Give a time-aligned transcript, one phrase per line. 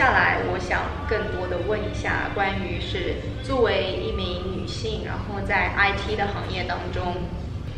[0.00, 7.16] 下来我想更多的问一下，关于是作为一名女性，然后在 IT 的行业当中，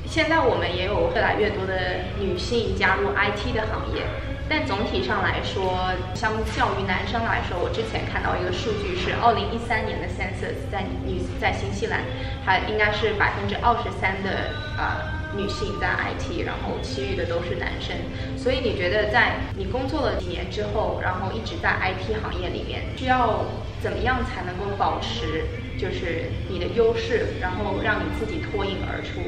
[0.07, 4.05] 现在我们也有越来越多的女性加入 IT 的行业。
[4.49, 12.03] 但总体上来说，相较于男生来说，我之前看到一个数据是，二零一三年的 census 在女在新西兰，
[12.47, 17.97] 还应该是百分之二十三的啊女性在 IT，然后其余的都是男生。
[18.37, 23.45] 所以你觉得在你工作了几年之后，然后一直在 IT 行业里面，需要
[23.83, 25.45] 怎么样才能够保持
[25.79, 29.21] 就是你的优势，然后让你自己脱颖而出？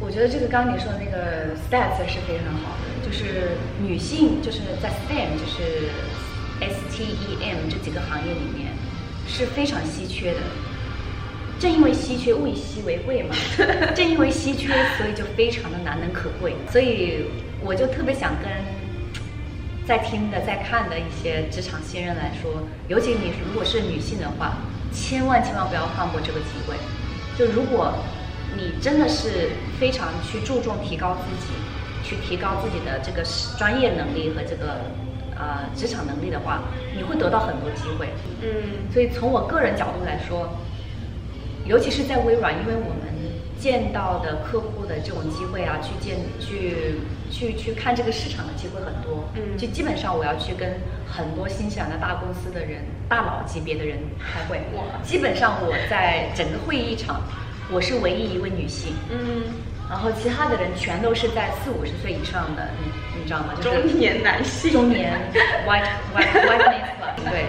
[0.00, 5.90] 我觉得这个刚你说的那个 stats 是非常好的，就是女性就是在 STEM 就是
[6.60, 8.70] S T E M 这几个行业里面
[9.26, 10.40] 是非常稀缺的。
[11.58, 13.34] 正因为稀缺，物以稀为贵嘛。
[13.94, 16.54] 正因为稀缺，所以就非常的难能可贵。
[16.70, 17.24] 所以
[17.60, 18.48] 我就特别想跟
[19.86, 24.58] 在听的、在看的一些职场新人来说，尤其你如果是女性的话，
[24.92, 26.76] 千万千万不要放过这个机会。
[27.36, 27.94] 就如果
[28.56, 29.50] 你真的是
[29.80, 31.52] 非常去注重提高自己，
[32.02, 33.22] 去提高自己的这个
[33.58, 34.80] 专业能力和这个
[35.36, 36.62] 呃职场能力的话，
[36.94, 38.08] 你会得到很多机会。
[38.42, 40.48] 嗯，所以从我个人角度来说，
[41.68, 43.14] 尤其是在微软，因为我们
[43.60, 46.96] 见到的客户的这种机会啊，去见去
[47.30, 49.28] 去去看这个市场的机会很多。
[49.34, 54.58] 嗯就基本上我要去跟很多新西兰的大公司的人、大佬级别的人开会。
[54.76, 57.20] 哇基本上我在整个会议场，
[57.70, 58.94] 我是唯一一位女性。
[59.10, 59.42] 嗯，
[59.90, 63.52] 然后其他的人全都是在四五十岁以上的，你你知道吗？
[63.60, 65.12] 就是中年男性，中年
[65.66, 65.84] white
[66.14, 66.74] white white club。
[67.30, 67.44] 对，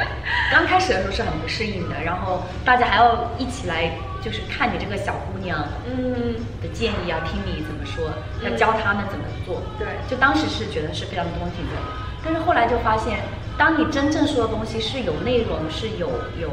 [0.52, 3.92] 刚开始的时候是很不适应的，然后大家还要一起来，
[4.22, 8.12] 就是看你这个小姑娘嗯，的建议啊，听你怎么说，
[8.44, 9.62] 要教他们怎么做。
[9.78, 11.78] 对就当时是觉得是非常公平的，
[12.26, 13.20] 但是后来就发现，
[13.58, 16.10] 当你真正说的东西是有内容，是有
[16.42, 16.52] 有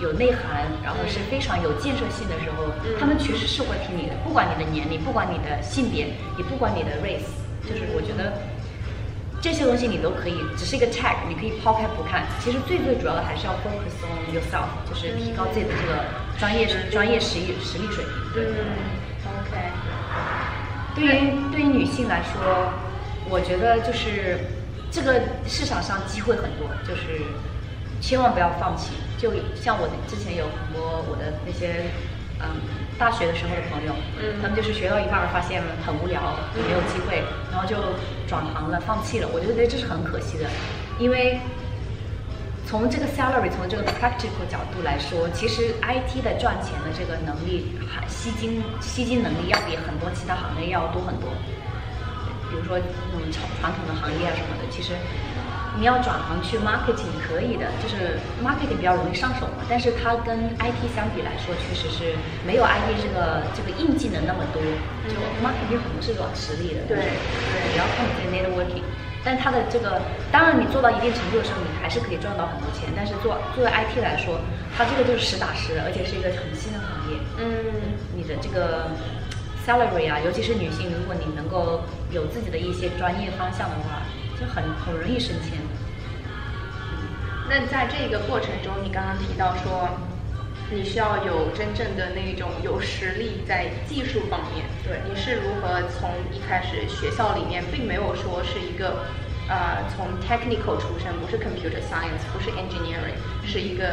[0.00, 6.06] 有内涵，然后是非常有建设性的时候，嗯他们其实是会听你的，不管你的年龄，不管你的性别，
[6.38, 7.28] 也不管你的 race，
[7.68, 8.32] 就是我觉得。
[9.44, 12.24] 这些东西你都可以，只是一个 tag，你可以抛开不看。
[12.40, 16.02] 其实最最主要的还是要 focus on yourself，就是提高自己的这个
[16.38, 18.14] 专业专业实力实力水平。
[18.32, 18.46] 对。
[18.46, 18.64] 嗯
[19.36, 19.52] ，OK，
[20.96, 22.72] 对于对于女性来说，
[23.28, 24.38] 我觉得就是
[24.90, 27.20] 这个市场上机会很多，就是
[28.00, 28.92] 千万不要放弃。
[29.18, 31.84] 就像我之前有很多我的那些
[32.40, 32.48] 嗯
[32.98, 36.20] 大学的时候的朋友，嗯他们就是学到一半儿发现很无聊，
[36.54, 37.76] 没有机会，然后就
[38.26, 39.28] 转行了，放弃了。
[39.32, 40.48] 我觉得这是很可惜的，
[40.98, 41.40] 因为。
[42.66, 51.28] 从这个 salary，从这个 practical 角度来说，其实 IT 的赚钱的这个能力，还吸金吸金能力要比很多其他行业要多很多。
[52.50, 52.80] 比如说
[53.12, 54.94] 那种传传统的行业啊什么的，其实
[55.76, 59.66] 你要转行去 marketing 可以的，就是 marketing 比较容易上手嘛。
[59.68, 62.14] 但是它跟 IT 相比来说，确实是
[62.46, 64.62] 没有 IT 这个这个硬技能那么多。
[65.08, 67.04] 就 marketing 很多是软实力的，对对，
[67.72, 68.82] 也要看你这个 networking。
[69.24, 72.92] 但它的这个，当然你做到一定程度的时候，你还是可以赚到很多钱。
[72.94, 74.38] 但是做作为 IT 来说，
[74.76, 77.18] 它这个就是实打实的，而且是一个很新的行业。
[77.40, 78.92] 嗯你的这个
[79.66, 84.04] salary 啊，尤其是女性，如果你能够有自己的一些专业方向的话，
[84.38, 85.56] 就很很容易升迁。
[87.46, 89.88] 那在这个过程中，你刚刚提到说，
[90.70, 94.64] 你需要有真正的那种有实力在技术方面。
[94.82, 99.04] 对你是如何从一开始学校里面并没有说是一个，
[99.46, 103.84] 呃，从 technical 出身，不是 computer science，不是 engineering，是一个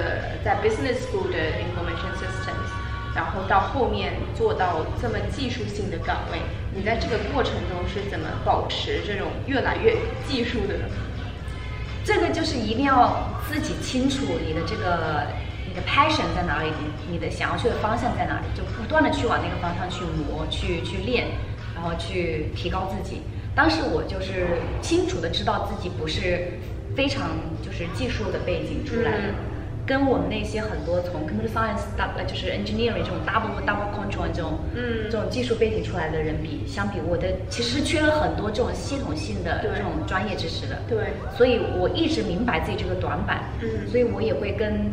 [0.46, 2.72] 在 business school 的 information systems，
[3.14, 6.40] 然后到后面做到这么技术性的岗位，
[6.74, 10.86] 你在这个过程中是怎么保持这种越来越技术的呢？
[12.14, 15.28] 这个就是一定要自己清楚你的这个
[15.66, 16.68] 你的 passion 在哪里，
[17.08, 21.30] 你你的想要去的方向在哪里，就不断的去往那个方向去磨，去去练，
[21.74, 23.22] 然后去提高自己。
[23.56, 26.60] 当时我就是清楚的知道自己不是
[26.98, 27.30] 非常
[27.64, 29.34] 就是技术的背景出来的。
[29.86, 35.10] 跟我们那些很多从 computer science 大呃就是 engineering 这种 double double control 这种嗯。
[35.10, 39.72] 这种技术背景出来的人比，相比我的其实是缺了很多这种系统性的对。
[39.76, 40.78] 这种专业知识的。
[40.88, 43.88] 对，所以我一直明白自己这个短板，嗯。
[43.90, 44.92] 所以我也会跟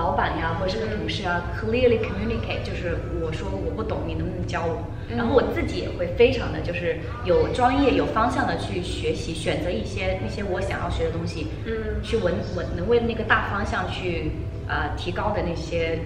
[0.00, 4.82] 老板呀或者是跟同事啊 clearly communicate，就是我说我不懂，你能不能教我？
[5.10, 14.30] 嗯然后我自己也会非常的就是有专业有方向的去学习，选择一些那些我想要学的东西，嗯去稳稳能为那个大方向去
[14.68, 15.98] 呃提高的那些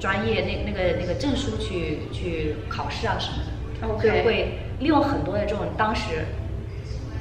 [0.00, 3.88] 专业那那个那个证书去去考试啊什么的。
[3.94, 6.26] OK 所以会利用很多的这种当时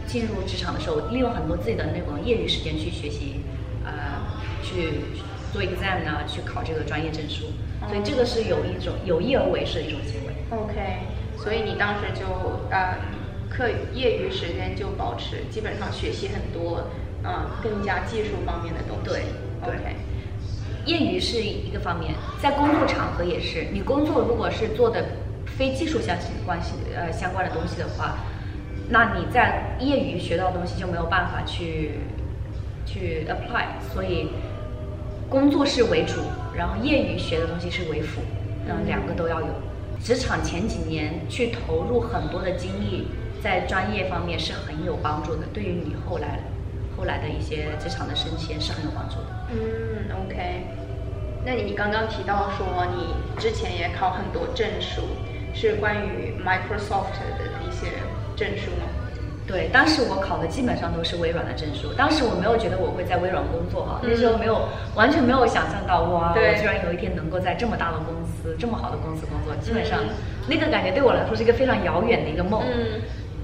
[0.07, 3.41] 进入职场的时候，利用很多自己的那种业余时间去学习
[3.85, 3.91] 呃
[4.63, 5.01] 去
[5.57, 7.47] 做 exam 呢，去考这个专业证书。
[7.81, 10.33] 哦所以这个是有一种有意而为之的一种行为。
[10.51, 10.73] OK，
[11.37, 12.25] 所以你当时就
[12.69, 12.97] 呃
[13.49, 16.89] 课业余时间就保持基本上学习很多
[17.23, 19.21] 呃更加技术方面的东西。
[19.61, 19.95] OK，
[20.85, 23.67] 业余是一个方面，在工作场合也是。
[23.71, 25.05] 你工作如果是做的
[25.45, 28.17] 非技术相关系呃相关的东西的话，
[28.89, 31.99] 那你在业余学到的东西就没有办法去
[32.85, 34.29] 去 apply，所以
[35.29, 36.21] 工作是为主，
[36.55, 38.21] 然后业余学的东西是为辅，
[38.65, 39.47] 然后两个都要有。
[40.01, 43.07] 职场前几年去投入很多的精力
[43.41, 46.39] 在专业方面是很有帮助的，对于你后来
[46.95, 49.27] 后来的一些职场的升迁是很有帮助的。
[49.51, 50.63] 嗯，OK。
[51.45, 55.01] 那你刚刚提到说你之前也考很多证书，
[55.53, 57.87] 是关于 Microsoft 的一些
[58.35, 58.87] 证书吗？
[59.47, 61.93] 对，当时我考的基本上都是微软的证书。
[61.93, 69.55] 当时我没有觉得我会在微软工作哈，那时候没有完全没有想象到哇，我居然有一天能够在这么大的公司、这么好的公司工作。
[69.61, 70.09] 基本上、嗯
[70.49, 72.63] 那个感觉对我来说是一个非常遥远的一个梦。
[72.63, 73.01] 嗯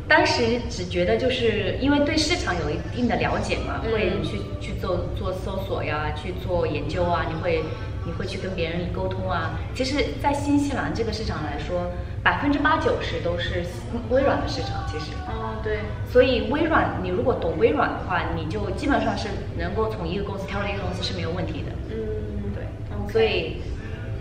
[0.07, 7.63] 当时只觉得就是因为对市场有一定的了解嘛，嗯会去去做做搜索呀，去做研究啊，你会
[8.05, 9.57] 你会去跟别人沟通啊。
[9.73, 11.91] 其实，在新西兰这个市场来说，
[12.21, 13.63] 百分之八九十都是
[14.09, 15.13] 微软的市场，其实。
[15.25, 15.79] 哦，对，
[16.11, 21.71] 所以微软，你如果懂微软的话，你就基本上是能够从一个公司跳到一个公司是没有问题的。
[21.89, 23.61] 嗯，对所以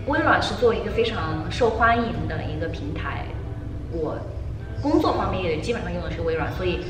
[0.07, 3.25] 微软是做一个非常受欢迎的一个平台，
[3.91, 4.17] 我
[4.83, 6.85] 工作方面也基本上用的是微软，所以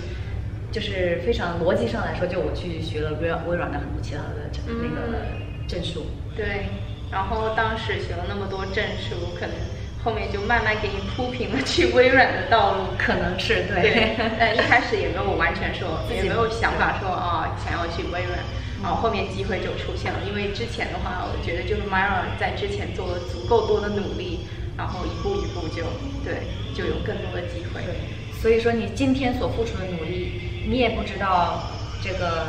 [0.71, 5.19] 就是非常逻辑上来说，就我去学了微软微软的很多其他的那个
[5.67, 6.07] 证书。
[6.35, 6.65] 对，
[7.11, 9.55] 然后当时学了那么多证书，可能
[10.03, 12.79] 后面就慢慢给你铺平了去微软的道路。
[12.97, 18.39] 可能是对，对， 呃，一开始也没有完全说，自己也没有想法说啊、想要去微软，
[18.81, 20.19] 然后后面机会就出现了。
[20.27, 24.47] 因为之前的话，我觉得就是 Myra 在之前做了足够多的努力，
[24.77, 25.83] 然后一步一步就
[26.23, 27.81] 对，就有更多的机会。
[27.85, 27.95] 对，
[28.41, 30.31] 所以说你今天所付出的努力，
[30.67, 31.71] 你也不知道
[32.01, 32.47] 这个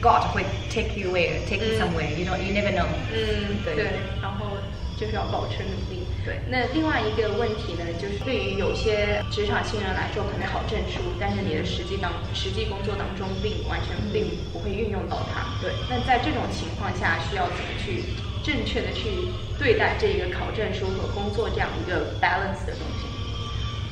[0.00, 2.86] God 会 take you where, take you 嗯 somewhere, you know, you never know。
[3.12, 3.86] 嗯，对对，
[4.22, 4.56] 然后
[4.96, 6.06] 就是要保持努力。
[6.24, 15.56] 对那另外一个问题呢，就是对于有些职场新人来说，可能考证书，但是你的实际当实际工作当中并完全并不会运用到它。
[15.62, 18.04] 对那在这种情况下，需要怎么去
[18.48, 19.10] 正确的去
[19.58, 23.04] 对待这个考证书和工作这样一个 balance 的东西？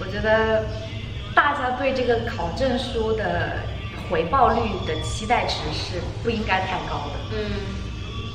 [0.00, 0.64] 我觉得
[1.34, 3.58] 大家对这个考证书的
[4.08, 7.36] 回报率的期待值是不应该太高的。
[7.36, 7.76] 嗯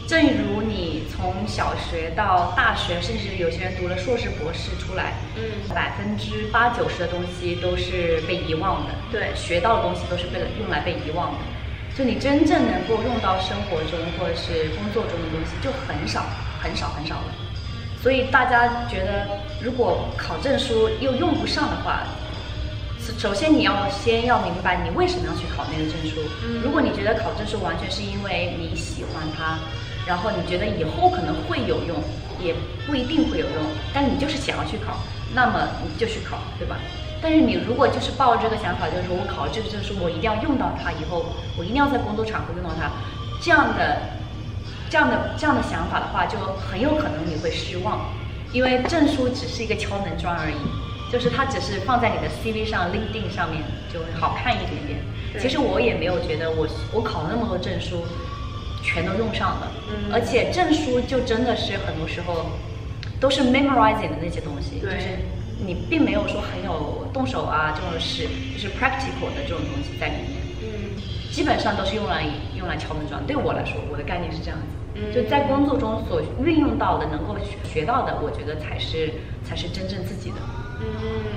[0.07, 5.41] 正如你从小学到大学，甚至有些人读了硕士、博士出来，嗯
[5.73, 8.91] 百分之八九十的东西都是被遗忘的。
[9.09, 11.39] 对学到的东西都是被用来被遗忘的。
[12.01, 16.25] 就你真正能够用到生活中或者是工作中的东西，就很少、
[16.59, 17.25] 很少、很少了。
[18.01, 19.27] 所以大家觉得，
[19.61, 22.01] 如果考证书又用不上的话，
[22.99, 26.21] 首首先你要先要明白你为什么要去考那个证书。
[26.43, 29.59] 嗯如果你觉得考证书完全是因为你喜欢它，
[30.07, 32.01] 然后你觉得以后可能会有用，
[32.39, 32.55] 也
[32.87, 33.57] 不一定会有用，
[33.93, 34.97] 但你就是想要去考，
[35.35, 36.79] 那么你就去考，对吧？
[37.21, 41.25] 但是你如果就是抱着这个想法，就是说我考这个证书，我一定要用到它，以后
[41.57, 42.89] 我一定要在工作场合用到它，
[43.41, 44.01] 这样的
[44.89, 48.09] 这样的这样的想法的话，就很有可能你会失望，
[48.51, 53.61] 因为证书只是一个敲门砖而已，就是它只是放在你的 CV 上、LinkedIn 上面
[53.93, 54.99] 就好看一点点。
[55.39, 58.03] 其实我也没有觉得我我考了那么多证书，
[58.83, 62.47] 全都用上了，嗯而且证书就真的是很多时候
[63.19, 65.23] 都是 memorizing 的那些东西，就是
[65.65, 70.41] 你并没有说很有动手啊这种事，就是 practical 的这种东西在里面。
[70.63, 70.67] 嗯
[71.31, 72.25] 基本上都是用来
[72.57, 73.25] 用来敲门砖。
[73.25, 74.65] 对我来说，我的概念是这样子，
[74.95, 79.13] 嗯就在工作中所运用到的、能够学学到的，我觉得才是
[79.45, 80.35] 才是真正自己的。
[80.81, 80.87] 嗯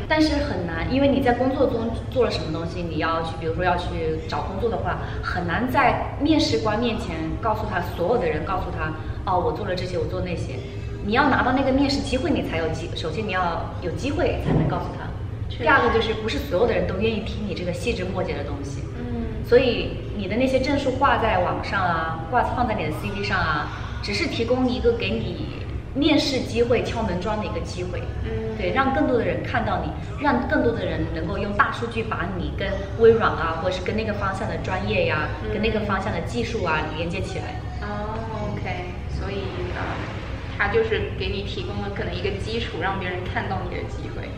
[0.08, 8.92] 但是很难，因为你在工作中做了什么东西，你要去，比如说要去找工作的话，很难在面试官面前告诉他所有的人告诉他，
[9.30, 10.58] 哦，我做了这些，我做那些。
[11.04, 12.88] 你要拿到那个面试机会，你才有机。
[12.96, 15.04] 首先你要有机会才能告诉他。
[15.56, 18.80] 第二个就是不是所有的人都愿意听你这个细枝末节的东西。
[18.98, 19.04] 嗯
[19.46, 23.68] 所以你的那些证书挂在网上啊，挂放在你的 CV 上啊，
[24.02, 25.58] 只是提供一个给你
[25.94, 28.02] 面试机会、敲门砖的一个机会。
[28.24, 29.90] 嗯对，让更多的人看到你，
[30.24, 32.66] 让更多的人能够用大数据把你跟
[32.98, 37.60] 微软啊，或者是跟那个方向的专业呀、嗯跟那个方向的技术啊连接起来。
[37.82, 38.16] 哦
[38.54, 38.86] ，OK，
[39.20, 39.44] 所以
[39.76, 39.82] 呃，
[40.56, 44.30] 它就是给你提供了可能一个基础，让别人看到你的机会。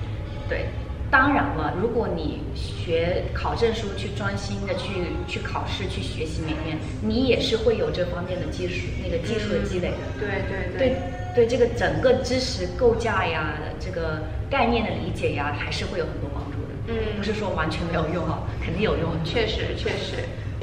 [0.48, 0.66] 对，
[1.10, 9.96] 当然了，如果你学考证书，去专心的去去考试，去学习每天，你也是会有这方面的技术，那个技术的积累的。
[10.18, 11.02] 对对对
[11.34, 16.68] 对，这个整个知识构架呀，这个概念的理解呀，还是会有很多帮助的。
[16.88, 19.12] 嗯不是说完全没有用啊，肯定有用。
[19.24, 20.16] 确实，确实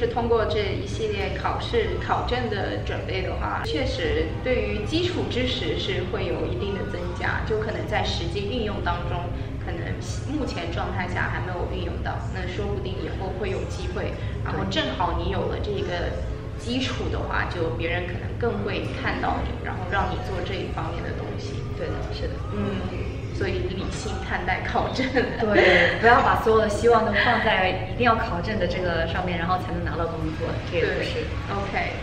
[0.03, 9.17] 是通过这一系列考试考证的准备的话，确实对于基础知识是会有一定的增加，就可能在实际运用当中，
[9.63, 9.79] 可能
[10.27, 14.11] 目前状态下还没有运用到，那说不定以后会有机会。
[14.43, 16.11] 然后正好你有了这个
[16.57, 21.63] 基础的话，就别人可能更会看到你，然后让你做这一方面的东西。
[21.77, 22.33] 对的，是的。
[22.51, 23.02] 嗯，
[23.33, 25.05] 所以理性看待考证。
[25.11, 31.25] 对，不要把所有的希望都放在一定要考证的这个上面，然后才能拿到工作，这个不是。
[31.51, 31.93] OK，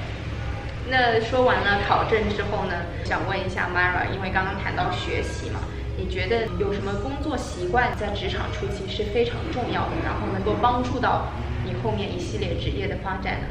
[0.90, 5.60] 那说完了考证之后呢，想问一下 Mara，因为刚刚谈到学习嘛，
[5.96, 11.28] 你觉得有什么工作习惯在职场初期是非常重要的，然后能够帮助到
[11.64, 13.46] 你后面一系列职业的发展呢？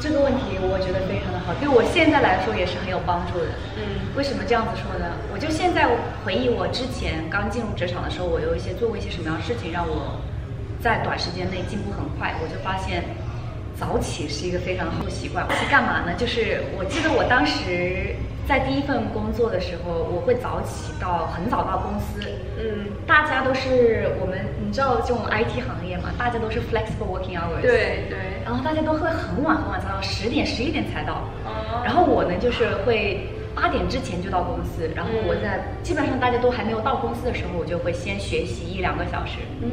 [0.00, 3.46] 这个问题我觉得非常的好，对我现在来说也是很有帮助的。
[3.76, 5.06] 嗯为什么这样子说呢？
[5.32, 5.86] 我就现在
[6.24, 10.18] 回忆我之前刚进入职场的时候，我有一些做过一些什么样的事情，让我
[10.82, 12.34] 在短时间内进步很快。
[12.42, 13.04] 我就发现
[13.78, 15.46] 早起是一个非常好的习惯。
[15.54, 16.12] 是干嘛呢？
[16.18, 18.16] 就是我记得我当时
[18.48, 22.18] 在第一份工作的时候，我会早起到很早到公司。
[22.58, 27.62] 嗯，大家都是我们，你知道这种 IT 行业嘛，大家都是 flexible working hours。
[27.62, 28.18] 对对。
[28.50, 31.22] 然后大家都会很晚很晚才到，十点十一点才到。
[31.46, 39.70] 哦然后我呢，就是会八点之前就到公司，然后我在基本上大家都还没有到公司的时候，我就会先学习一两个小时，嗯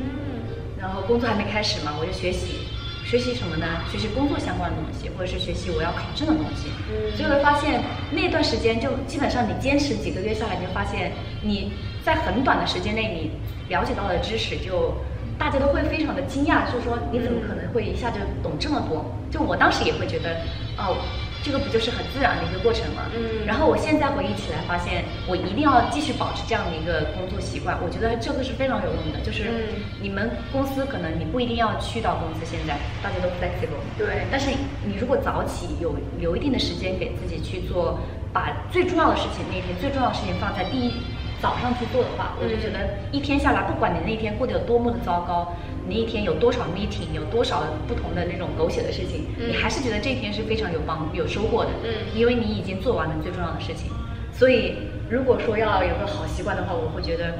[0.79, 2.67] 然后工作还没开始嘛，我就学习。
[3.03, 3.65] 学习什么呢？
[3.91, 6.69] 学习工作相关的东西，或者是学习我要考证的东西。
[6.91, 7.81] 嗯所以会发现
[8.11, 11.73] 那段时间就基本上你坚持几个月下来，你就发现你
[12.05, 13.31] 在很短的时间内你
[13.73, 14.93] 了解到的知识就。
[15.37, 19.05] 大家都会非常的惊讶，就是说你怎么可能会一下就懂这么多？
[19.29, 20.37] 就我当时也会觉得，
[20.77, 20.97] 哦，
[21.43, 23.03] 这个不就是很自然的一个过程吗？
[23.13, 27.77] 嗯然后我现在回忆起来，发现我一定要继续保持这样的一个工作习惯。
[27.83, 34.49] 我觉得这个是非常有用的，就是嗯你们公司可能你不一定要去到公司，现在大家都 flexible，对但是
[34.85, 37.99] 你如果早起有留一定的时间给自己去做，
[38.33, 40.93] 把最重要的事情那天最重要的事情放在第一
[41.41, 45.53] 早上去做的话，我就觉得一天下来，不管你那天过得有多么的糟糕，
[45.87, 53.91] 你一天有多少 meeting，有多少不同的那种狗血的事情，嗯你还是觉得这一天是非常有帮有收获的，嗯因为你已经做完了最重要的事情。
[54.31, 54.75] 所以
[55.09, 57.35] 如果说要有个好习惯的话，我会觉得，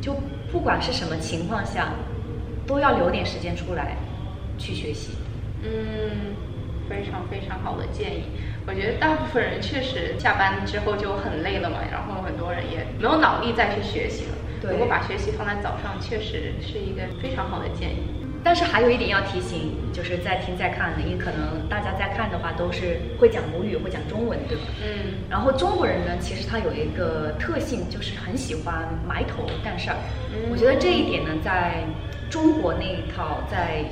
[0.00, 0.14] 就
[0.50, 1.94] 不管是什么情况下，
[2.66, 3.96] 都要留点时间出来
[4.58, 5.10] 去学习。
[5.62, 6.34] 嗯，
[6.88, 8.24] 非常非常好的建议。
[8.66, 14.32] 我觉得大部分人确实下班之后就很累了嘛，然后很多人也没有脑力再去学习了。
[14.62, 17.98] 对如果把学习放在早上，确实是一个非常好的建议。
[18.42, 24.64] 但是还有一点要提醒，就是在听在看的，因为可能大家在看的话都是会讲母语，会讲中文，对吧？
[24.82, 29.96] 嗯然后中国人呢，其实他有一个特性，就是很喜欢埋头干事儿。
[30.34, 31.84] 嗯我觉得这一点呢，在
[32.28, 33.84] 中国那一套，在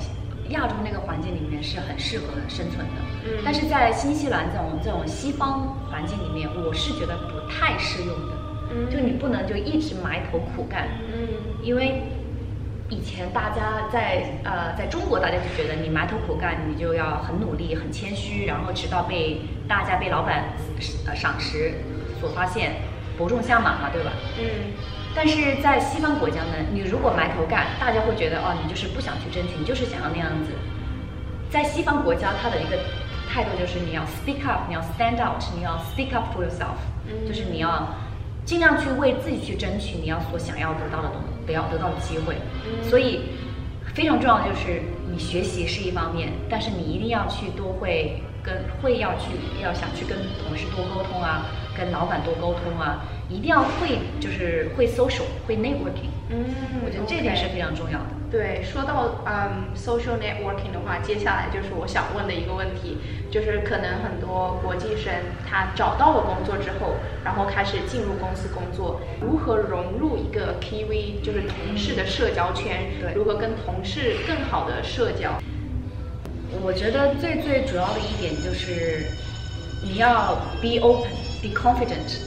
[0.48, 3.02] 亚洲那个环境里面是很适合生存的。
[3.24, 8.32] 嗯但是在新西兰这种这种西方环境里面，我是觉得不太适用的。
[8.74, 10.88] 嗯就你不能就一直埋头苦干。
[11.12, 11.28] 嗯
[11.62, 12.02] 因为
[12.88, 20.44] 以前大家在呃，在中国大家就觉得你埋头苦干，你就要很努力、很谦虚，然后直到被大家被老板
[21.06, 21.72] 呃赏识
[22.20, 22.72] 所发现，
[23.16, 24.10] 伯仲相马嘛，对吧？
[24.38, 24.44] 嗯
[25.14, 30.52] 但是在西方国家呢，你如果埋头干，大家会觉得哦，你就是不想去争取，你就是想要那样子。
[31.50, 32.78] 在西方国家，他的一个
[33.28, 37.88] 态度就是你要 speak up，你要 stand out，你要 speak up for yourself，、嗯就是你要
[38.44, 42.36] 尽量去为自己去争取你要所想要得到的东得要得到的机会。
[42.64, 43.20] 嗯所以
[43.94, 49.30] 非常重要的就是你学习是一方面，但是你一定要去多会跟会要去
[49.62, 51.46] 要想去跟同事多沟通啊，
[51.76, 56.10] 跟老板多沟通啊，一定要会就是会 social 会 networking。
[56.28, 56.44] 嗯，
[56.84, 58.06] 我觉得这点是非常重要的。
[58.30, 62.96] 对，说到嗯 social networking 的话，接下来就是我想问的一个问题，
[63.30, 65.12] 就是可能很多国际生
[65.46, 75.32] 他找到了工作之后，然后开始进入公司工作，如何融入一个 Kiwi 就是同事的社交圈，对如何跟同事更好的社交，
[76.60, 79.06] 我觉得最最主要的一点就是
[79.82, 82.20] 你要 be open, be confident。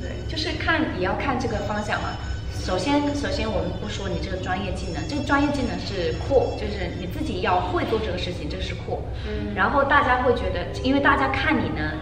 [0.00, 2.10] 对，就是看也要看这个方向嘛。
[2.52, 9.00] 首先，首先我们不说你这个专业技能，这个专业技能是 core，就是你自己要会做这个事情，这是 core。
[9.26, 11.92] 嗯然后大家会觉得，因为大家看你呢，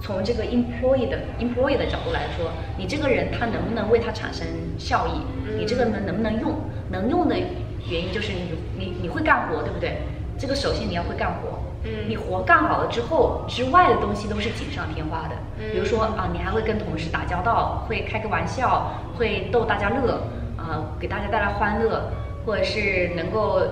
[0.00, 4.46] 从这个 employee 的 employee 的角度来说，你这个人他能不能为他产生
[4.78, 5.20] 效益？
[5.58, 6.56] 你这个能能不能用？
[6.90, 7.36] 能用的
[7.90, 9.98] 原因就是你你你会干活，对不对？
[10.38, 11.58] 这个首先你要会干活。
[11.84, 15.34] 嗯你活干好了之后，之外的东西都是锦上添花的。
[15.60, 20.20] 嗯比如说啊，你还会跟同事打交道，会开个玩笑，会逗大家乐，
[20.56, 22.10] 啊，给大家带来欢乐，
[22.44, 23.62] 或者是能够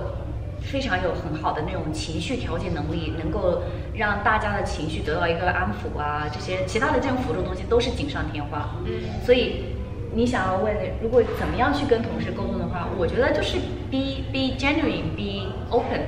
[0.61, 8.69] 非常有很好的那种情绪调节能力，能够让大家的情绪得到一个安抚啊，这些其他的这种辅助东西都是锦上添花。
[8.85, 8.93] 嗯
[9.25, 9.75] 所以
[10.13, 13.57] 你想要问，如果怎么样去跟同事沟通的话，我觉得就是
[13.91, 16.01] be be genuine, be open，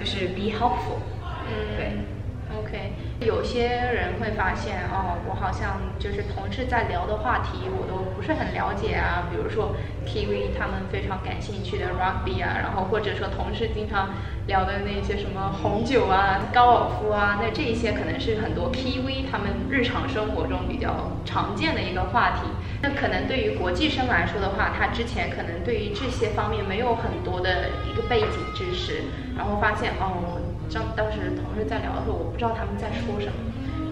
[0.00, 1.04] 就是 be helpful。
[1.46, 2.92] 嗯对嗯，OK。
[3.20, 9.28] 有些人会发现，哦，我好像就是同事在聊的话题，我都不是很了解啊。
[9.30, 9.76] 比如说
[10.06, 14.14] TV 他们非常感兴趣的 rugby 啊，然后或者说同事经常
[14.46, 22.48] 聊的那些什么红酒啊、高尔夫啊，那这一些可能是很多 PV 他们日常生活中比较常见的一个话题。
[22.82, 29.02] 那可能对于国际生来说的话，他之前可能对于这些方面没有很多的一个背景知识，
[29.36, 30.40] 然后发现哦。
[30.72, 33.32] 当当时同事在聊的时候，我不知道他们在说什么。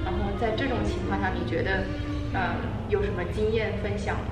[0.05, 1.83] 然后在这种情况下，你觉得，
[2.33, 2.55] 呃，
[2.89, 4.31] 有什么经验分享吗？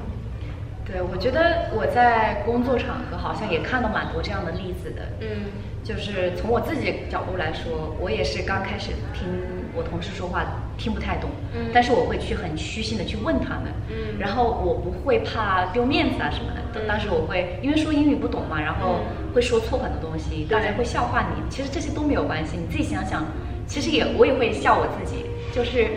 [0.86, 5.02] 对，我觉得我在工作场合好像也看到蛮多这样的例子的。
[5.22, 5.50] 嗯
[5.82, 9.26] 就是从我自己角度来说，我也是刚开始听
[9.75, 10.44] 我同事说话
[10.76, 11.71] 听不太懂，嗯。
[11.73, 14.18] 但是我会去很虚心的去问他们，嗯。
[14.18, 16.87] 然后我不会怕丢面子啊什么的，嗯。
[16.88, 19.35] 当时我会因为说英语不懂嘛，然后嗯。
[19.35, 20.59] 会说错很多东西，对。
[20.59, 23.25] 大家会笑话你，其实这些都没有关系，你自己想想，
[23.66, 25.88] 其实也我也会笑我自己，就是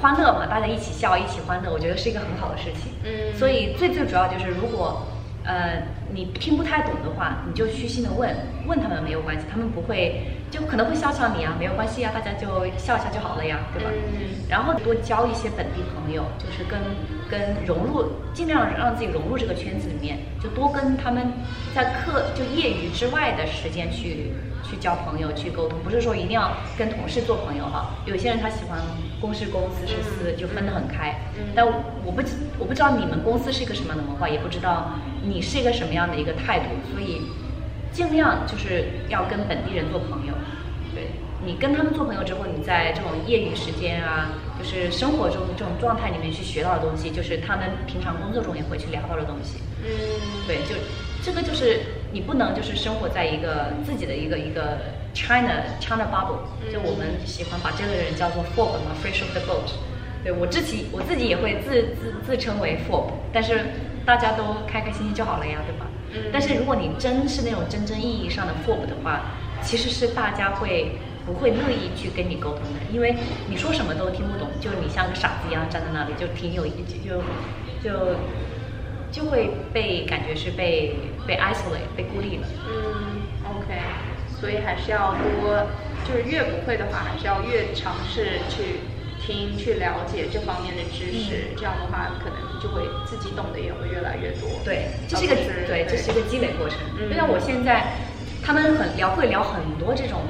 [0.00, 3.38] 欢乐嘛，大家一起笑一起欢乐，我觉得是一个很好的事情，嗯。
[3.38, 5.06] 所以最最主要就是如果。
[5.46, 8.34] 呃，你听不太懂的话，你就虚心的问，
[8.66, 12.46] 问他们没有关系，他们不会，就可能会笑笑你啊，没有关系啊，大家就
[12.76, 13.90] 笑一下就好了呀，对吧？
[13.92, 16.78] 嗯然后多交一些本地朋友，就是跟
[17.30, 21.32] 跟融入，尽量让自己融入这个圈子里面，就多跟他们
[21.74, 24.32] 在课就业余之外的时间去
[24.62, 27.96] 去交朋友，去沟通，不是说一定要跟同事做朋友哈。
[28.04, 28.78] 有些人他喜欢
[29.18, 31.14] 公事公，私事私，嗯就分得很开。
[31.38, 34.90] 嗯但我不知我不知道你们公司是一个什么样的文化，也不知道
[35.26, 37.22] 你是一个什么样的一个态度，所以
[37.92, 40.34] 尽量就是要跟本地人做朋友。
[40.94, 41.08] 对
[41.44, 49.58] 你跟他们做朋友之后，你在这种业余时间啊，就是生活中这种状态里面去学到的东西，就是他们平常工作中也会去聊到的东西。
[49.82, 49.90] 嗯
[50.46, 50.74] 对，就
[51.22, 51.80] 这个就是
[52.12, 54.78] 你不能就是生活在一个自己的一个一个
[55.12, 59.72] China China bubble，嗯就我们喜欢把这个人叫做 Fob 嘛，Fresh of the boat。
[60.22, 63.60] 对我自己我自己也会自自自称为 Fob，但是
[64.04, 65.86] 大家都开开心心就好了呀，对吧？
[66.14, 69.22] 嗯但是如果你真是那种真正意义上的 Fob 的话，
[69.62, 70.92] 其实是大家会
[71.26, 73.16] 不会乐意去跟你沟通的，因为
[73.48, 76.70] 你说什么都听不懂，就是你像个傻子一样站在那里，就挺有就
[77.02, 77.22] 就
[77.82, 78.16] 就
[79.10, 82.46] 就会被感觉是被被 isolate 被孤立了。
[82.68, 83.80] 嗯，OK，
[84.40, 85.66] 所以还是要多，
[86.06, 88.80] 就是越不会的话，还是要越尝试去
[89.24, 94.48] 听、去了解这方面的知识，这样的话，可能就会自己懂得也会越来越多。
[94.64, 96.78] 对，这是一个是对，这是一个积累过程。
[97.00, 97.94] 嗯就像我现在，
[98.42, 100.20] 他们很聊会聊很多这种，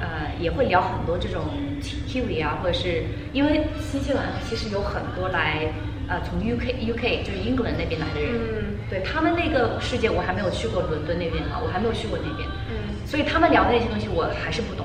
[0.00, 1.42] 呃，也会聊很多这种
[2.06, 5.72] Kiwi 啊，或者是因为新西兰其实有很多来
[6.08, 14.83] 呃从 UK UK 就是英格兰那边来的人，嗯对他们那个世界我还没有去过伦敦那边嘛，我还没有去过那边，嗯所以他们聊的那些东西我还是不懂。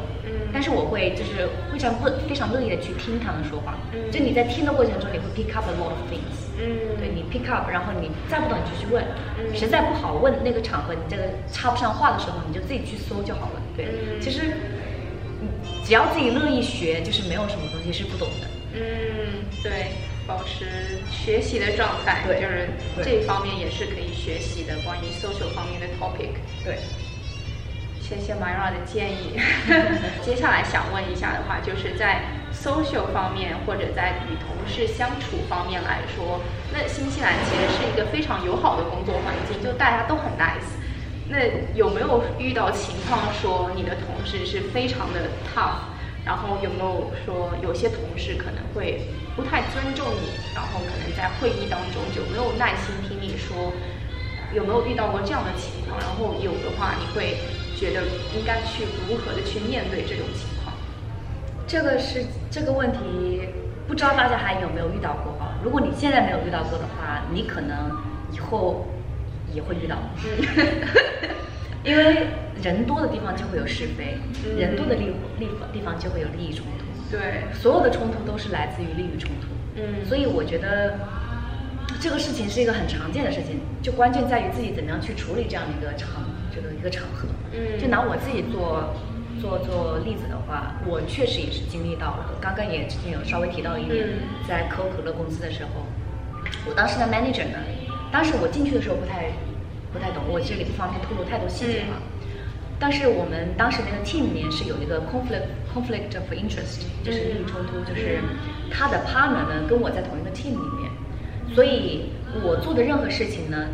[0.49, 6.49] 嗯但是我会就是非常乐非常乐意的去听他们说话，嗯就你在听的过程中，你会 pick up a lot of things。
[6.57, 9.05] 嗯，对你 pick up，然后你再不懂你就去问，
[9.37, 13.61] 嗯实在不好问那个场合你这个插不上话的时候，你就自己去搜就好了。
[13.77, 14.41] 对，嗯其实
[15.39, 15.47] 你
[15.85, 18.47] 只要自己乐意学，就是没有什么东西是不懂的。
[18.73, 19.93] 嗯，对，
[20.27, 20.65] 保持
[21.09, 22.69] 学习的状态，对就是
[23.03, 26.35] 这一方面也是可以学习的，关于 social 方面的 topic。
[26.63, 26.77] 对，
[28.09, 29.37] 谢谢 Myra 的建议。
[30.25, 36.41] 接下来想问一下的话，就是在 social 方面或者在与同事相处方面来说，
[36.73, 40.73] 那新西兰其实是一个非常友好的工作环境，就大家都很 nice。
[41.29, 41.37] 那
[41.75, 45.93] 有没有遇到情况说你的同事是非常的 tough？
[46.25, 49.01] 然后有没有说有些同事可能会
[49.35, 53.71] 不太尊重你，然后可能在会议当中就没有耐心听你说？
[54.51, 55.99] 有没有遇到过这样的情况？
[56.01, 57.37] 然后有的话，你会
[57.79, 58.01] 觉得
[58.37, 60.75] 应该去如何的去面对这种情况？
[61.65, 63.47] 这个是这个问题，
[63.87, 65.55] 不知道大家还有没有遇到过啊？
[65.63, 67.91] 如果你现在没有遇到过的话，你可能
[68.33, 68.85] 以后
[69.53, 69.95] 也会遇到。
[71.85, 72.27] 因为
[72.61, 75.13] 人多的地方就会有是非，嗯人多的地
[75.57, 76.85] 方地方就会有利益冲突。
[77.09, 79.47] 对，所有的冲突都是来自于利益冲突。
[79.75, 80.99] 嗯所以我觉得
[82.01, 86.09] 这个事情是一个很常见的事情，就关键在于自己怎么样去处理这样的一个场，
[86.53, 87.27] 这个一个场合。
[87.53, 88.93] 嗯就拿我自己做
[89.41, 92.35] 做做例子的话，我确实也是经历到了。
[92.39, 95.85] 刚刚也之前有稍微提到一点，嗯在可口可乐公司的时候，
[96.67, 97.57] 我当时的 manager 呢，
[98.11, 99.31] 当时我进去的时候不太
[99.91, 102.01] 不太懂，我这里不方便透露太多细节了。
[102.81, 108.19] 但是我们当时那个 team 里面是有一个 conflict conflict of interest，就是利益冲突，就是
[108.71, 110.89] 他的 partner 呢跟我在同一个 team 里面，
[111.53, 113.67] 所以我做的任何事情呢，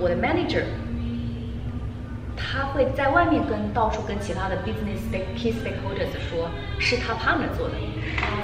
[0.00, 0.64] 我的 manager
[2.38, 5.00] 他会在外面跟到处跟其他的 business
[5.36, 6.48] key stakeholders 说
[6.78, 7.74] 是他 partner 做的，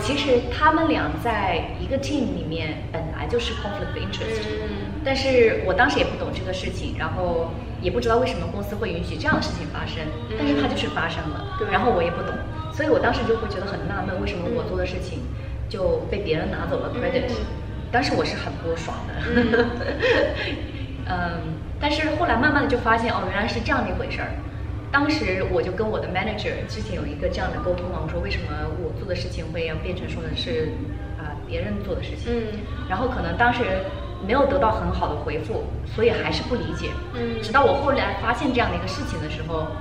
[0.00, 5.00] 其实他们俩在一个 team 里面本来就是 conflict of interest，、嗯。
[5.04, 10.02] 但是我当时也不懂这个事情，然后也不知道为什么公司会允许这样的事情发生，
[10.36, 11.70] 但是它就是发生了，对。
[11.70, 12.34] 然后我也不懂，
[12.72, 15.20] 所以我当时就会觉得很纳闷，为什么我做的事情
[15.68, 17.46] 就被别人拿走了 credit，、嗯。
[17.92, 19.14] 当时我是很不爽的，
[21.06, 24.30] 嗯，但是后来慢慢的就发现哦，原来是这样的一回事儿。
[24.90, 30.78] 当时我就跟我的 manager 之前有一个这样的沟通嘛，我说为什么我做的事情会要变成说的是
[31.16, 33.62] 啊、别人做的事情，嗯然后可能当时
[34.20, 36.94] 没有得到很好的回复，所以还是不理解。
[37.12, 39.76] 嗯直到我后来发现这样的一个事情的时候，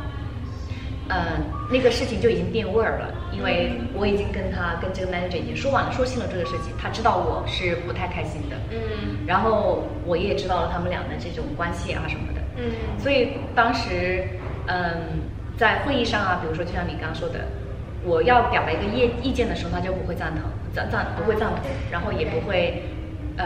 [1.13, 9.17] 嗯，那个事情就已经变味儿了，因为我已经跟他跟这个 manager 已经说完了，说清了这个事情，他知道我是不太开心的，嗯。
[9.27, 12.71] 然后我也知道了他们俩的这种关系啊什么的，嗯。
[12.97, 14.25] 所以当时，
[14.67, 15.21] 嗯，
[15.55, 17.41] 在会议上啊，比如说就像你刚刚说的，
[18.03, 20.41] 我要表达一个意意见的时候，他就不会赞同，
[20.73, 22.81] 赞赞不会赞同，然后也不会，
[23.37, 23.45] 呃，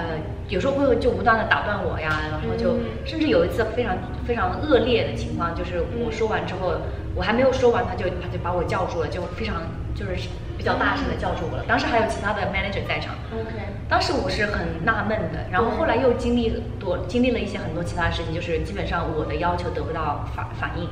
[0.50, 6.74] 有时候会就不断的打断我呀，然后就、嗯甚至有一次非常非常恶劣的情况，就是我说完之后，
[7.16, 9.62] 我还没有说完，他就他就把我叫住了，就非常
[9.96, 11.64] 就是比较大声的叫住我了。
[11.68, 13.52] 当时还有其他的 manager 在场，，OK，
[13.88, 20.90] 当时我是很纳闷的，然后后来又经历多经历了一些很多其他的事情，就是基本上我的要求得不到反反应。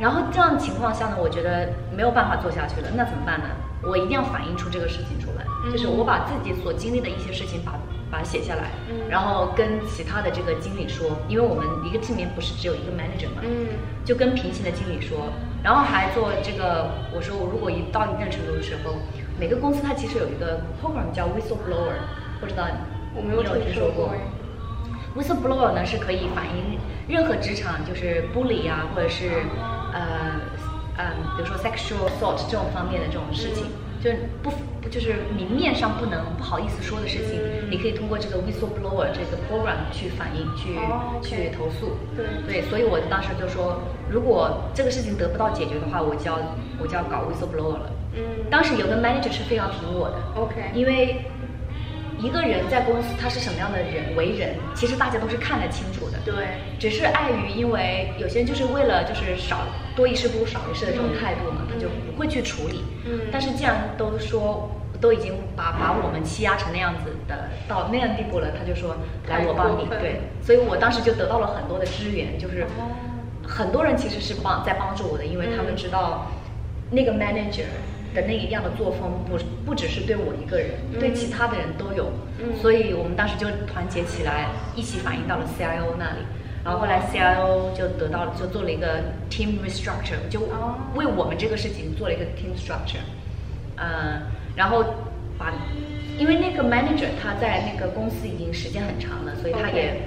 [0.00, 3.46] 然后这样情况下呢，我觉得没有办法做下去了，那怎么办呢？
[3.82, 7.72] 我一定要反映出这个事情出来，嗯就是我把自己所经历的一些事情把
[8.10, 9.08] 把它写下来，嗯。
[9.08, 13.68] 然后跟其他的这个经理说，因为我们一个 team 里面不是只有一个 manager 嘛，嗯
[14.04, 18.94] 就跟平行的经理说，然后还做这个，我说我如果一到一定程度的时候，
[19.38, 22.00] 每个公司它其实有一个 program 叫 whistleblower，
[22.40, 22.74] 不知道你
[23.14, 24.10] 我没有听说过
[25.16, 29.28] whistleblower 呢是可以反映任何职场就是 bully 啊，或者是
[29.92, 30.40] 呃
[30.96, 33.66] 嗯，比如说 sexual assault 这种方面的这种事情，
[34.02, 40.74] 就是不不就是明面上不能不好意思说的事情，嗯你可以通过这个 whistleblower 这个 program 去反映去、
[41.22, 41.98] 去投诉。
[42.16, 46.38] 对对，所以我当时就说，如果这个事情得不到解决的话，我就要
[46.78, 47.90] 我就要搞 whistleblower 了。
[48.16, 51.22] 嗯当时有个 manager 是非常挺我的，，OK，因为
[52.18, 55.99] 一个人在公司他是什么样的人为人，其实大家都是看得清楚的。
[56.34, 56.46] 对，
[56.78, 61.68] 只是碍于因为有些人就是为了就是少多一事不如少一事的这种态度嘛，嗯。
[61.72, 62.84] 他就不会去处理。
[63.04, 63.20] 嗯。
[63.32, 68.96] 但是既然都说都已经把把我们欺压成那样子的到那样地步了，他就说
[69.28, 69.86] 来我帮你。
[69.86, 72.90] 对，所以我当时就得到了很多的支援，就是哦。
[73.46, 75.76] 很多人其实是帮在帮助我的，因为他们嗯。
[75.76, 76.30] 知道
[76.90, 77.64] 那个 manager
[78.14, 81.14] 的那一样的作风不不只是对我一个人，对嗯。
[81.14, 82.56] 其他的人都有，嗯。
[82.60, 86.24] 所以我们当时就团结起来，一起反映到了 CIO 那里。
[86.62, 90.76] 然后后来 CIO 就得到了，就做了一个 team restructure，就哦。
[90.94, 93.00] 为我们这个事情做了一个 team structure，
[93.76, 94.20] 呃，
[94.54, 94.84] 然后
[95.38, 95.54] 把，
[96.18, 100.02] 因为那个 manager 他在那个公司已经时间很长了，所以他也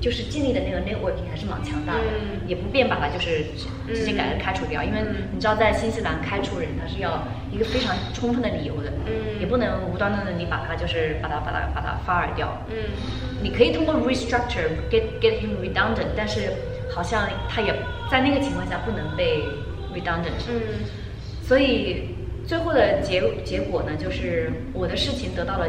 [0.00, 2.40] 就是建立的那个 networking 还是蛮强大的，嗯。
[2.46, 5.28] 也不便把他就是直直接给他嗯开除掉，因为嗯。
[5.34, 9.40] 你知道在新西兰开除人他是要一个非常充分的理由的，嗯。
[9.40, 12.76] 也不能无端端的你把他就是把他把他把他 fire 掉，嗯。
[13.42, 16.52] 你可以通过 restructure get get him redundant，但是
[16.94, 17.74] 好像他也
[18.10, 19.42] 在那个情况下不能被
[19.94, 20.86] redundant，嗯。
[21.42, 22.14] 所以
[22.46, 25.66] 最后的结结果呢，就是我的事情得到了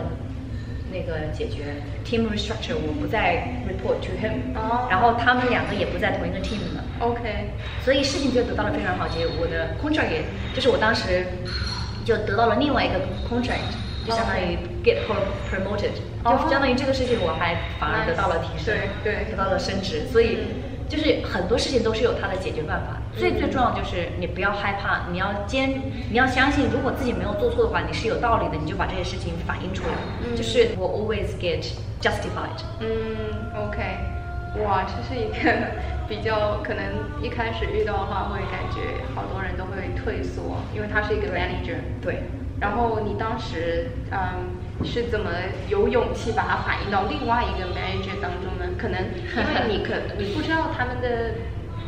[0.92, 1.76] 那个解决
[2.06, 4.88] ，team restructure 我不再 report to him，、哦。
[4.90, 6.84] 然后他们两个也不在同一个 team 了。
[7.00, 7.52] ，OK，
[7.84, 9.38] 所以事情就得到了非常好结果。
[9.42, 10.24] 我的 contract 也
[10.54, 11.26] 就是我当时
[12.04, 13.00] 就得到了另外一个
[13.30, 13.72] contract，
[14.06, 15.16] 就相当于 get pro
[15.50, 15.92] promoted，、
[16.24, 19.32] 哦就相当于这个事情我还反而得到了提升，对对。
[19.32, 20.08] 得到了升职。
[20.12, 22.98] 所以嗯就是很多事情都是有它的解决办法。
[23.16, 29.94] 最最重要就是你不要害怕，你要坚，你要相信，如果自己没有做错的话，你是有道理的，你就把这些事情反映出来。
[30.24, 31.64] 嗯就是我 always get
[32.02, 32.60] justified。
[32.80, 32.88] 嗯
[33.56, 33.82] ，OK，
[34.64, 35.52] 哇，这是一个
[36.08, 36.84] 比较可能
[37.22, 41.78] 一开始遇到的话，会感觉好多人都会退缩，因为他是一个 manager。
[42.02, 42.24] 对。
[42.60, 45.30] 然后你当时嗯是怎么
[45.68, 48.66] 有勇气把它反映到另外一个 manager 当中呢？
[48.78, 51.36] 可能因为你可你不知道他们的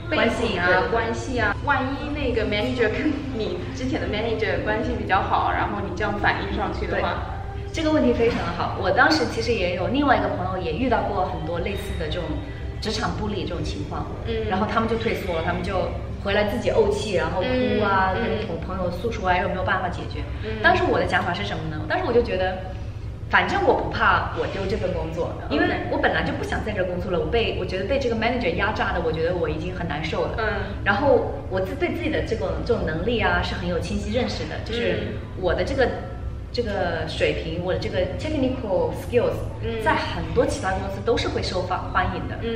[0.09, 7.23] 背景啊、关系啊，万一那个 manager 跟你之前的 manager 关系比较好，然后你这样反映上去的话，
[7.71, 8.77] 这个问题非常的好。
[8.81, 12.23] 我当时其实也有另外一个朋友也遇到过很多类似的这种
[12.81, 15.89] 职场不利这种情况，嗯，然后他们就退缩了，他们就。
[16.23, 20.19] 回来自己怄气，然后哭啊，跟同朋友诉说啊又没有办法解决。
[20.61, 21.81] 当时我的想法是什么呢？
[21.89, 22.59] 当时我就觉得，
[23.31, 27.17] 反正我不怕我丢这份工作，因为我本来就不想在这工作了。
[27.17, 30.35] 我被我觉得被这个 manager 压榨的，我觉得我已经很难受了。
[30.37, 30.45] 嗯。
[30.83, 35.87] 然后我自对自己的这种这种能力啊是很有清晰认识的，就是我的这个
[36.51, 39.39] 这个水平，我的这个 technical skills，
[39.81, 42.35] 在很多其他公司都是会受欢欢迎的。
[42.41, 42.51] 嗯。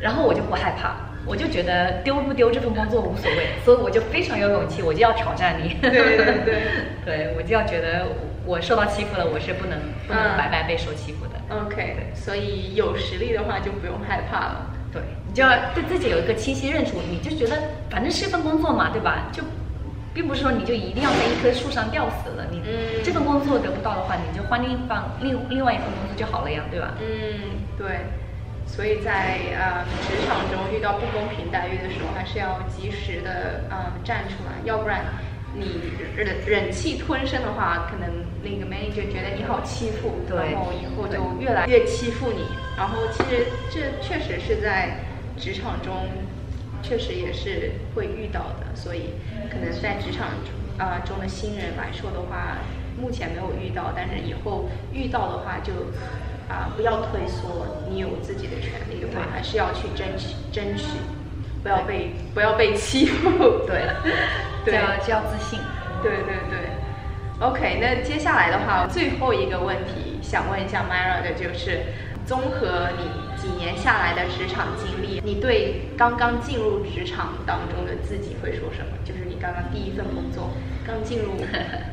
[0.00, 0.94] 然后我就不害怕。
[1.26, 5.74] 我就觉得丢不丢这份工作无所谓，所以我就非常有勇气，我就要挑战你。
[5.80, 6.62] 对对对，
[7.02, 8.04] 对 我就要觉得
[8.46, 11.40] 我受到欺负了，我是不能不能白白被受欺负的。
[11.48, 14.70] OK，所以有实力的话就不用害怕了。
[14.92, 17.56] 对你就要对自己有一个清晰认识，你就觉得
[17.90, 19.26] 反正是一份工作嘛，对吧？
[19.32, 19.42] 就
[20.14, 22.62] 并不是说你就一定要在一棵树上吊死了，你
[23.02, 26.94] 这份工作得不到的话，你就换另一份另另外一份工作就好了呀，对吧？
[27.00, 28.06] 嗯，对。
[28.66, 35.04] 所以在呃职场中遇到不公平待遇的时候，还是要及时的呃站出来，要不然
[35.56, 42.44] 你忍忍气吞声的话，可能那个 manager 觉得你好欺负，然后以后就越来越欺负你。
[42.76, 45.00] 然后其实这确实是在
[45.36, 46.08] 职场中，
[46.82, 48.74] 确实也是会遇到的。
[48.74, 49.10] 所以
[49.50, 50.28] 可能在职场
[50.78, 52.58] 啊中的新人来说的话，
[53.00, 55.72] 目前没有遇到，但是以后遇到的话就。
[56.46, 60.84] 啊，不要退缩，你有自己的权利的话，还是要去争取，争取，
[61.62, 63.88] 不要被不要被欺负，对，
[64.64, 65.60] 对，要要自信，
[66.02, 66.58] 对对对。
[67.40, 71.80] OK，那接下来的话，最后一个问题想问一下 Myra 的就是，
[72.24, 78.96] 综合你几年下来的职场经历，你对刚刚进入职场当中的自己会说什么？
[79.04, 80.50] 就是你刚刚第一份工作，
[80.86, 81.32] 刚进入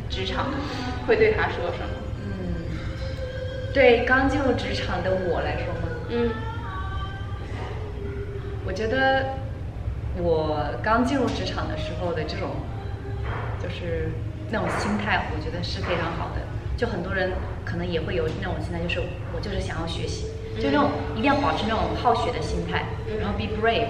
[0.09, 0.45] 职场，
[1.07, 1.89] 会对他说什么？
[2.19, 2.31] 嗯
[3.73, 5.89] 对刚进入职场的我来说吗？
[6.09, 6.29] 嗯，
[8.65, 9.25] 我觉得
[10.17, 12.49] 我刚进入职场的时候的这种，
[13.61, 14.11] 就是
[14.49, 16.41] 那种心态，我觉得是非常好的。
[16.75, 17.31] 就很多人
[17.63, 19.01] 可能也会有那种心态，就是
[19.33, 20.27] 我就是想要学习，
[20.59, 22.85] 就那种一定要保持那种好学的心态，
[23.19, 23.87] 然后 be brave，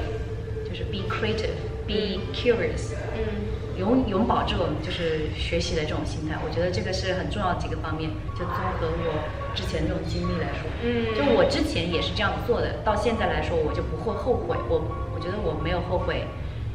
[0.67, 2.93] 就是 be creative，be curious。
[3.15, 3.49] 嗯。
[3.77, 8.11] 永永保这种就是学习的这种心态，我觉得这个是很重要几个方面。
[8.37, 9.23] 就综合我
[9.55, 14.57] 之前这种经历来说，嗯，就我之前也是这样做的，到现在来说我就不会后悔。
[14.67, 16.25] 我我觉得我没有后悔，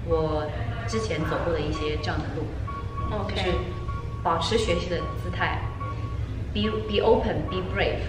[0.07, 0.47] 我
[0.87, 2.47] 之前走过的一些这样的路，
[3.29, 3.51] 就是
[4.23, 5.61] 保持学习的姿态
[6.55, 8.07] ，be be open, be brave，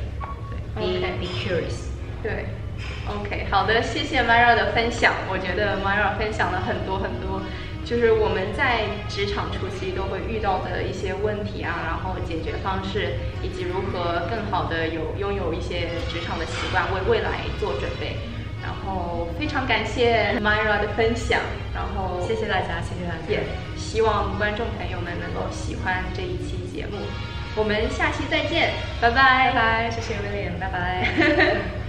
[0.76, 1.89] 对，be be curious，
[2.21, 2.45] 对
[3.08, 5.13] ，OK，好的，谢谢 Myra 的分享。
[5.30, 7.41] 我觉得 Myra 分享了很多很多。
[7.86, 18.17] 就是我们在职场初期都会遇到的一些问题啊，然后解决方式，以及如何更好的有拥有一些职场的习惯，为未来做准备。
[18.88, 21.41] 然后非常感谢 Myra 的分享，
[21.76, 23.43] 然后谢谢大家，谢谢大家，
[23.76, 26.97] 希望观众朋友们能够喜欢这一期节目。
[27.54, 28.71] 我们下期再见，
[29.02, 31.58] 拜拜，拜拜，谢谢 William，拜拜。